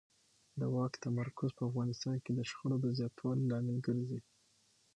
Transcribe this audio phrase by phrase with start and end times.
[0.59, 4.19] د واک تمرکز په افغانستان کې د شخړو د زیاتوالي لامل ګرځي